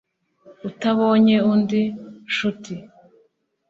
Utabonye 0.69 1.35
undi 1.51 1.81
nshuti 2.29 2.73